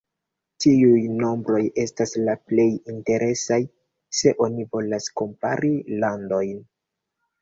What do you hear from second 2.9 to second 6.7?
interesaj, se oni volas kompari landojn.